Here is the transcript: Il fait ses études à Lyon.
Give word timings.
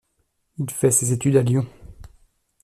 Il 0.57 0.67
fait 0.71 0.89
ses 0.89 1.11
études 1.13 1.35
à 1.35 1.43
Lyon. 1.43 1.67